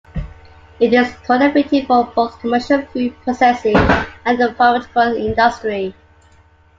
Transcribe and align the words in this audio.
It 0.79 0.93
is 0.93 1.13
cultivated 1.27 1.85
for 1.85 2.05
both 2.15 2.39
commercial 2.39 2.81
food 2.87 3.15
processing 3.21 3.75
and 4.25 4.39
the 4.41 4.51
pharmaceutical 4.57 5.13
industry. 5.15 5.93